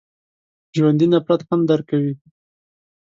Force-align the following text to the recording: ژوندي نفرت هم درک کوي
ژوندي 0.75 1.07
نفرت 1.13 1.41
هم 1.49 1.59
درک 1.69 1.85
کوي 1.89 2.13